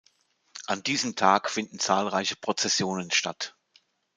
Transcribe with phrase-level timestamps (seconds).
[0.65, 3.55] An diesem Tag finden zahlreiche Prozessionen statt.